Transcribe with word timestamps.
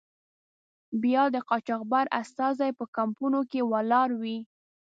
بیا 1.01 1.23
د 1.35 1.37
قاچاقبر 1.49 2.05
استازی 2.21 2.71
په 2.79 2.85
کمپونو 2.97 3.39
کې 3.51 3.61
ولاړ 3.71 4.09
وي. 4.21 4.37